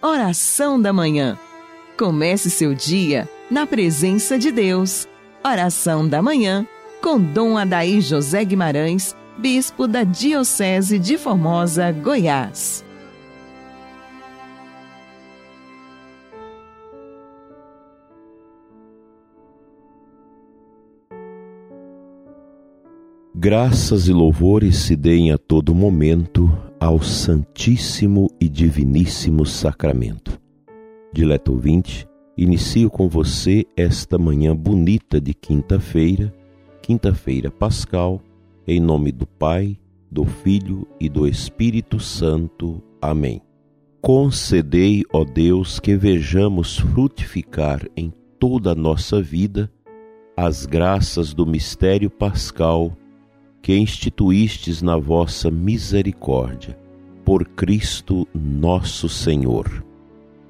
[0.00, 1.36] Oração da Manhã.
[1.98, 5.08] Comece seu dia na presença de Deus.
[5.44, 6.64] Oração da Manhã
[7.02, 12.84] com Dom Adaí José Guimarães, Bispo da Diocese de Formosa, Goiás.
[23.34, 30.40] Graças e louvores se deem a todo momento ao Santíssimo e Diviníssimo Sacramento.
[31.12, 32.06] Dileto ouvinte,
[32.36, 36.32] inicio com você esta manhã bonita de quinta-feira,
[36.80, 38.22] quinta-feira pascal,
[38.66, 39.76] em nome do Pai,
[40.10, 42.82] do Filho e do Espírito Santo.
[43.00, 43.40] Amém.
[44.00, 49.70] Concedei, ó Deus, que vejamos frutificar em toda a nossa vida
[50.36, 52.96] as graças do mistério pascal
[53.68, 56.74] que instituístes na vossa misericórdia,
[57.22, 59.84] por Cristo nosso Senhor.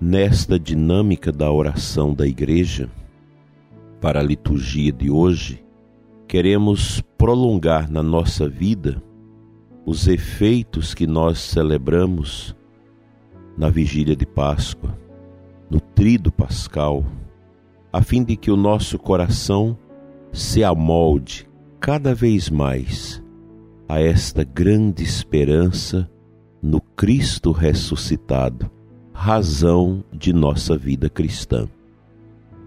[0.00, 2.88] Nesta dinâmica da oração da Igreja,
[4.00, 5.62] para a liturgia de hoje,
[6.26, 9.02] queremos prolongar na nossa vida
[9.84, 12.56] os efeitos que nós celebramos
[13.58, 14.98] na vigília de Páscoa,
[15.68, 17.04] no trido pascal,
[17.92, 19.76] a fim de que o nosso coração
[20.32, 21.51] se amolde
[21.82, 23.20] cada vez mais
[23.88, 26.08] a esta grande esperança
[26.62, 28.70] no Cristo ressuscitado,
[29.12, 31.68] razão de nossa vida cristã.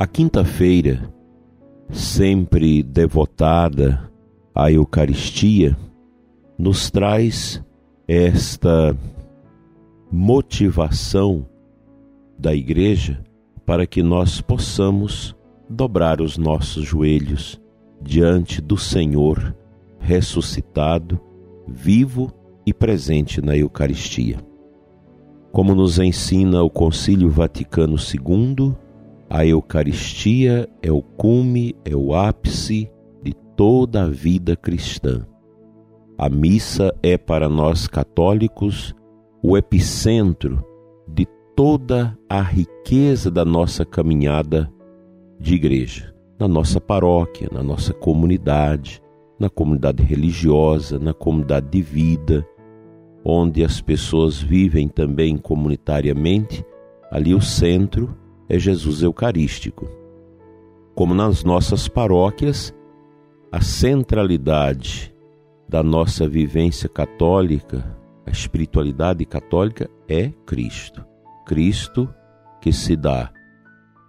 [0.00, 1.08] A quinta-feira,
[1.90, 4.10] sempre devotada
[4.52, 5.76] à Eucaristia,
[6.58, 7.62] nos traz
[8.08, 8.96] esta
[10.10, 11.46] motivação
[12.36, 13.22] da Igreja
[13.64, 15.36] para que nós possamos
[15.70, 17.62] dobrar os nossos joelhos
[18.04, 19.56] diante do Senhor
[19.98, 21.18] ressuscitado,
[21.66, 22.30] vivo
[22.66, 24.36] e presente na Eucaristia.
[25.50, 28.74] Como nos ensina o Concílio Vaticano II,
[29.30, 32.90] a Eucaristia é o cume, é o ápice
[33.22, 35.26] de toda a vida cristã.
[36.18, 38.94] A missa é para nós católicos
[39.42, 40.62] o epicentro
[41.08, 41.26] de
[41.56, 44.70] toda a riqueza da nossa caminhada
[45.40, 49.02] de igreja na nossa paróquia, na nossa comunidade,
[49.38, 52.46] na comunidade religiosa, na comunidade de vida,
[53.24, 56.64] onde as pessoas vivem também comunitariamente,
[57.10, 58.14] ali o centro
[58.48, 59.88] é Jesus Eucarístico.
[60.94, 62.74] Como nas nossas paróquias,
[63.50, 65.14] a centralidade
[65.68, 67.96] da nossa vivência católica,
[68.26, 71.04] a espiritualidade católica é Cristo.
[71.46, 72.08] Cristo
[72.60, 73.32] que se dá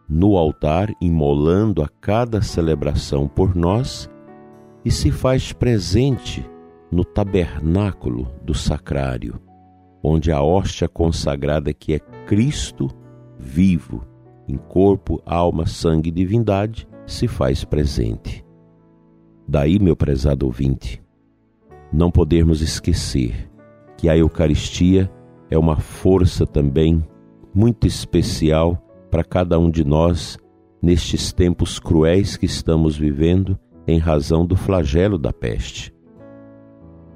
[0.07, 4.09] no altar, imolando a cada celebração por nós,
[4.83, 6.47] e se faz presente
[6.91, 9.39] no tabernáculo do sacrário,
[10.03, 12.89] onde a hóstia consagrada que é Cristo
[13.37, 14.05] vivo,
[14.47, 18.45] em corpo, alma, sangue e divindade, se faz presente.
[19.47, 21.03] Daí, meu prezado ouvinte,
[21.91, 23.49] não podemos esquecer
[23.97, 25.11] que a Eucaristia
[25.49, 27.03] é uma força também
[27.53, 28.84] muito especial
[29.15, 30.37] para cada um de nós
[30.81, 35.95] nestes tempos cruéis que estamos vivendo em razão do flagelo da peste.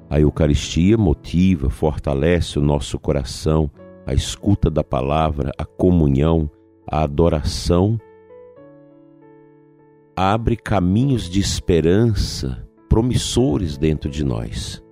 [0.08, 3.70] A Eucaristia motiva, fortalece o nosso coração,
[4.06, 6.50] a escuta da palavra, a comunhão,
[6.90, 8.00] a adoração,
[10.16, 14.82] abre caminhos de esperança promissores dentro de nós.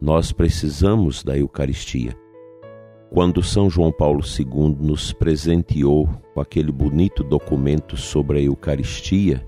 [0.00, 2.16] Nós precisamos da Eucaristia
[3.16, 9.42] quando São João Paulo II nos presenteou com aquele bonito documento sobre a Eucaristia,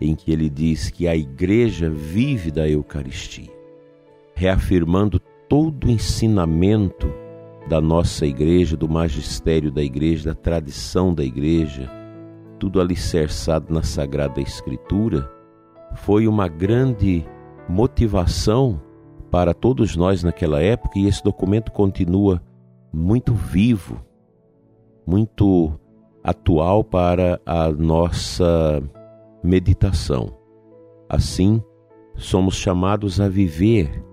[0.00, 3.50] em que ele diz que a Igreja vive da Eucaristia,
[4.36, 5.18] reafirmando
[5.48, 7.12] todo o ensinamento
[7.68, 11.90] da nossa Igreja, do magistério da Igreja, da tradição da Igreja,
[12.56, 15.28] tudo alicerçado na Sagrada Escritura,
[15.96, 17.26] foi uma grande
[17.68, 18.80] motivação
[19.28, 22.40] para todos nós naquela época e esse documento continua
[22.92, 24.04] muito vivo,
[25.06, 25.78] muito
[26.22, 28.82] atual para a nossa
[29.42, 30.36] meditação.
[31.08, 31.62] Assim,
[32.16, 34.04] somos chamados a viver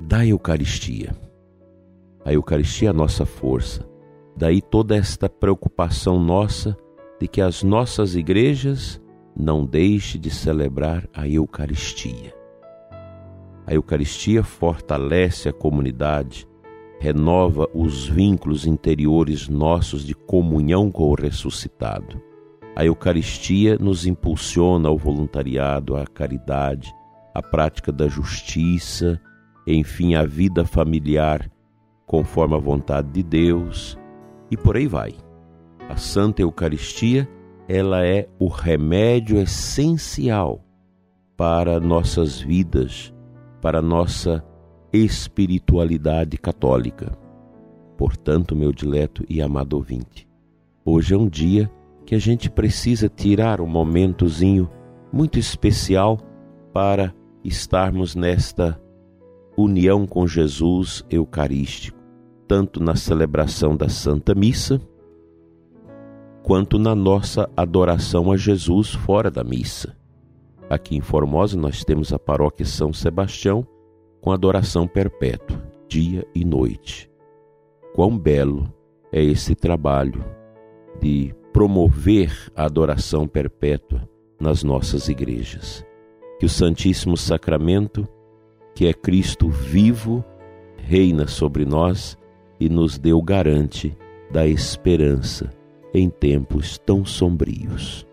[0.00, 1.14] da Eucaristia.
[2.24, 3.88] A Eucaristia é a nossa força.
[4.36, 6.76] Daí toda esta preocupação nossa
[7.20, 9.00] de que as nossas igrejas
[9.36, 12.34] não deixem de celebrar a Eucaristia.
[13.66, 16.47] A Eucaristia fortalece a comunidade,
[16.98, 22.20] renova os vínculos interiores nossos de comunhão com o ressuscitado.
[22.74, 26.94] A Eucaristia nos impulsiona ao voluntariado, à caridade,
[27.34, 29.20] à prática da justiça,
[29.66, 31.50] enfim, à vida familiar
[32.08, 33.98] conforme a vontade de Deus,
[34.50, 35.12] e por aí vai.
[35.90, 37.28] A Santa Eucaristia,
[37.68, 40.64] ela é o remédio essencial
[41.36, 43.14] para nossas vidas,
[43.60, 44.42] para nossa
[44.92, 47.16] espiritualidade católica.
[47.96, 50.28] Portanto, meu dileto e amado ouvinte,
[50.84, 51.70] hoje é um dia
[52.06, 54.68] que a gente precisa tirar um momentozinho
[55.12, 56.18] muito especial
[56.72, 57.14] para
[57.44, 58.80] estarmos nesta
[59.56, 61.98] união com Jesus Eucarístico,
[62.46, 64.80] tanto na celebração da Santa Missa,
[66.42, 69.94] quanto na nossa adoração a Jesus fora da missa.
[70.70, 73.66] Aqui em Formosa nós temos a paróquia São Sebastião
[74.20, 77.10] com adoração perpétua, dia e noite.
[77.94, 78.72] Quão belo
[79.12, 80.24] é esse trabalho
[81.00, 84.08] de promover a adoração perpétua
[84.40, 85.84] nas nossas igrejas.
[86.38, 88.06] Que o Santíssimo Sacramento,
[88.74, 90.24] que é Cristo vivo,
[90.76, 92.16] reina sobre nós
[92.60, 93.96] e nos deu garante
[94.30, 95.50] da esperança
[95.92, 98.07] em tempos tão sombrios.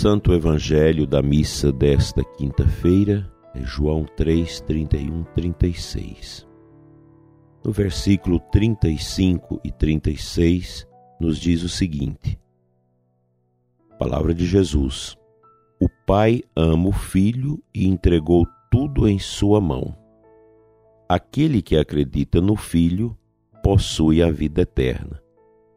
[0.00, 6.48] Santo Evangelho da missa desta quinta-feira é João 3, 31, 36.
[7.62, 10.88] No versículo 35 e 36,
[11.20, 12.40] nos diz o seguinte:
[13.98, 15.18] Palavra de Jesus.
[15.78, 19.94] O Pai ama o Filho e entregou tudo em sua mão.
[21.06, 23.14] Aquele que acredita no Filho
[23.62, 25.22] possui a vida eterna.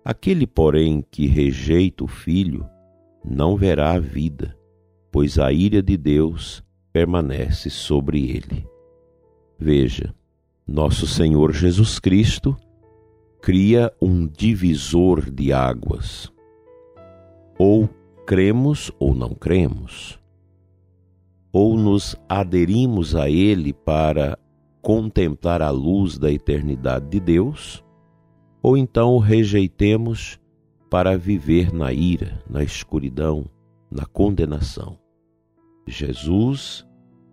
[0.05, 2.65] Aquele, porém, que rejeita o Filho
[3.23, 4.57] não verá a vida,
[5.11, 8.67] pois a ira de Deus permanece sobre ele.
[9.57, 10.13] Veja,
[10.67, 12.55] nosso Senhor Jesus Cristo
[13.41, 16.31] cria um divisor de águas.
[17.57, 17.89] Ou
[18.25, 20.19] cremos ou não cremos.
[21.51, 24.39] Ou nos aderimos a Ele para
[24.81, 27.83] contemplar a luz da eternidade de Deus,
[28.61, 30.39] ou então o rejeitemos
[30.93, 33.49] para viver na ira, na escuridão,
[33.89, 34.99] na condenação.
[35.87, 36.85] Jesus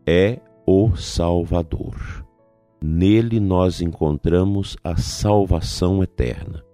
[0.06, 2.24] é o Salvador.
[2.82, 6.64] Nele nós encontramos a salvação eterna.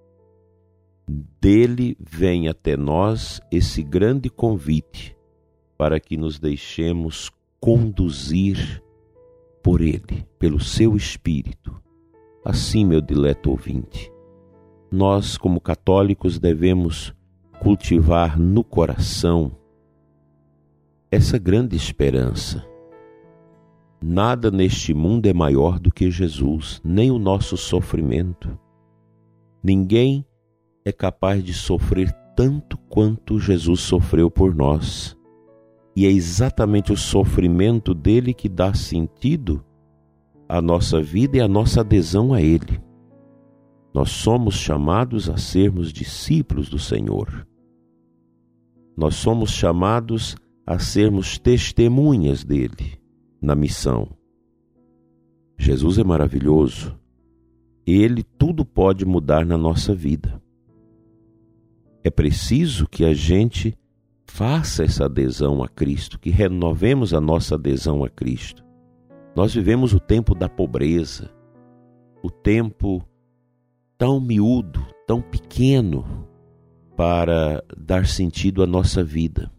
[1.40, 5.16] Dele vem até nós esse grande convite
[5.76, 8.80] para que nos deixemos conduzir
[9.60, 11.82] por Ele, pelo seu Espírito.
[12.44, 14.08] Assim, meu dileto ouvinte,
[14.90, 17.14] nós, como católicos, devemos
[17.60, 19.52] cultivar no coração
[21.10, 22.64] essa grande esperança
[24.00, 28.58] Nada neste mundo é maior do que Jesus, nem o nosso sofrimento.
[29.62, 30.24] Ninguém
[30.84, 35.16] é capaz de sofrer tanto quanto Jesus sofreu por nós.
[35.96, 39.64] E é exatamente o sofrimento dele que dá sentido
[40.46, 42.80] à nossa vida e à nossa adesão a ele.
[43.96, 47.48] Nós somos chamados a sermos discípulos do Senhor.
[48.94, 53.00] Nós somos chamados a sermos testemunhas dele
[53.40, 54.10] na missão.
[55.58, 56.94] Jesus é maravilhoso.
[57.86, 60.42] Ele tudo pode mudar na nossa vida.
[62.04, 63.74] É preciso que a gente
[64.26, 68.62] faça essa adesão a Cristo, que renovemos a nossa adesão a Cristo.
[69.34, 71.30] Nós vivemos o tempo da pobreza,
[72.22, 73.02] o tempo
[73.98, 76.26] tão miúdo, tão pequeno
[76.96, 79.50] para dar sentido à nossa vida.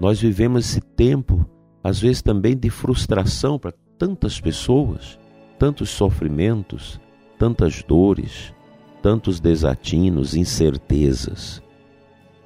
[0.00, 1.48] Nós vivemos esse tempo
[1.82, 5.18] às vezes também de frustração para tantas pessoas,
[5.58, 7.00] tantos sofrimentos,
[7.38, 8.52] tantas dores,
[9.00, 11.62] tantos desatinos, incertezas.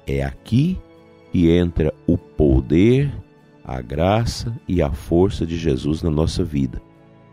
[0.05, 0.77] É aqui
[1.31, 3.11] que entra o poder,
[3.63, 6.79] a graça e a força de Jesus na nossa vida,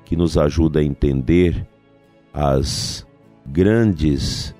[0.04, 1.66] que nos ajuda a entender
[2.33, 3.07] as
[3.50, 4.55] grandes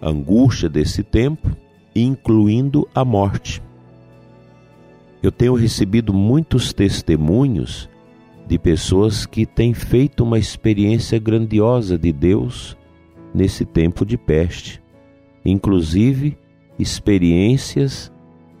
[0.00, 1.56] angústias desse tempo,
[1.94, 3.62] incluindo a morte.
[5.22, 7.88] Eu tenho recebido muitos testemunhos
[8.46, 12.76] de pessoas que têm feito uma experiência grandiosa de Deus
[13.34, 14.80] nesse tempo de peste,
[15.44, 16.38] inclusive
[16.78, 18.12] experiências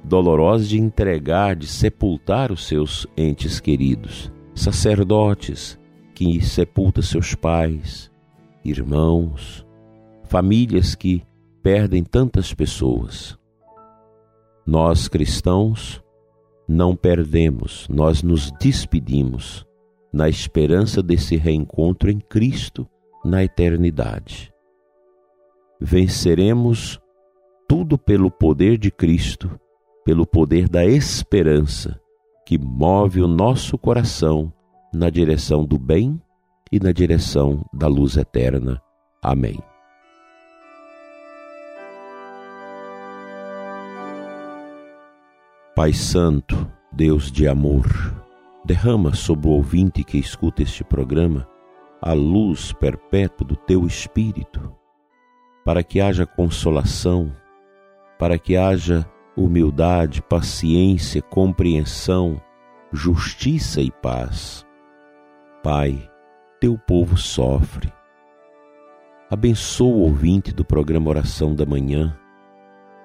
[0.02, 5.78] dolorosas de entregar, de sepultar os seus entes queridos, sacerdotes
[6.14, 8.10] que sepultam seus pais,
[8.64, 9.64] irmãos,
[10.28, 11.22] famílias que
[11.62, 13.38] perdem tantas pessoas.
[14.66, 16.02] Nós cristãos
[16.68, 19.66] não perdemos, nós nos despedimos
[20.12, 22.86] na esperança desse reencontro em Cristo
[23.24, 24.52] na eternidade.
[25.80, 27.00] Venceremos
[27.68, 29.58] tudo pelo poder de Cristo,
[30.04, 32.00] pelo poder da esperança
[32.46, 34.52] que move o nosso coração
[34.92, 36.20] na direção do bem
[36.72, 38.80] e na direção da luz eterna.
[39.22, 39.58] Amém.
[45.78, 47.86] Pai Santo, Deus de amor,
[48.64, 51.46] derrama sobre o ouvinte que escuta este programa
[52.02, 54.74] a luz perpétua do teu Espírito,
[55.64, 57.32] para que haja consolação,
[58.18, 62.42] para que haja humildade, paciência, compreensão,
[62.92, 64.66] justiça e paz.
[65.62, 66.10] Pai,
[66.60, 67.92] teu povo sofre.
[69.30, 72.18] Abençoa o ouvinte do programa Oração da Manhã,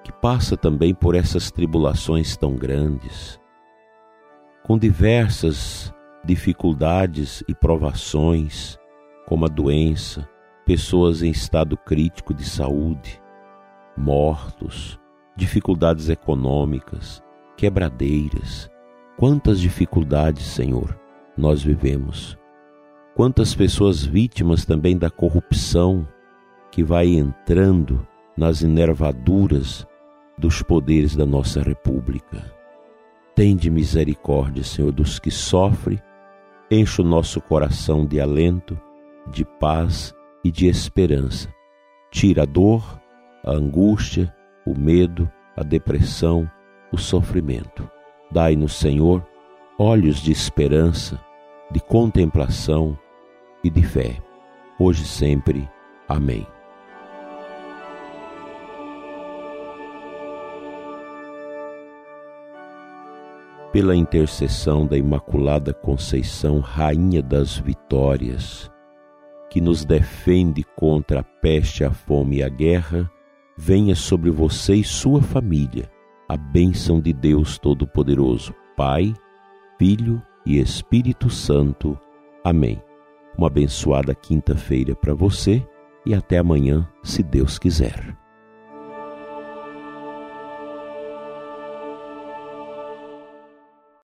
[0.04, 3.40] que passa também por essas tribulações tão grandes,
[4.62, 5.92] com diversas
[6.22, 8.78] dificuldades e provações,
[9.26, 10.28] como a doença,
[10.66, 13.20] pessoas em estado crítico de saúde,
[13.96, 15.00] mortos,
[15.34, 17.22] dificuldades econômicas,
[17.56, 18.70] quebradeiras.
[19.16, 20.98] Quantas dificuldades, Senhor,
[21.36, 22.38] nós vivemos.
[23.14, 26.06] Quantas pessoas vítimas também da corrupção
[26.70, 28.06] que vai entrando
[28.36, 29.86] nas enervaduras
[30.36, 32.52] dos poderes da nossa República.
[33.34, 36.00] Tende misericórdia, Senhor, dos que sofrem,
[36.70, 38.78] enche o nosso coração de alento
[39.30, 40.14] de paz
[40.44, 41.52] e de esperança.
[42.10, 43.00] Tira a dor,
[43.44, 44.34] a angústia,
[44.66, 46.50] o medo, a depressão,
[46.92, 47.88] o sofrimento.
[48.30, 49.26] Dai-nos, Senhor,
[49.78, 51.20] olhos de esperança,
[51.70, 52.98] de contemplação
[53.62, 54.16] e de fé.
[54.78, 55.68] Hoje e sempre.
[56.08, 56.53] Amém.
[63.74, 68.70] Pela intercessão da Imaculada Conceição, Rainha das Vitórias,
[69.50, 73.10] que nos defende contra a peste, a fome e a guerra,
[73.58, 75.90] venha sobre você e sua família
[76.28, 79.12] a bênção de Deus Todo-Poderoso, Pai,
[79.76, 81.98] Filho e Espírito Santo.
[82.44, 82.80] Amém.
[83.36, 85.66] Uma abençoada quinta-feira para você
[86.06, 88.23] e até amanhã, se Deus quiser.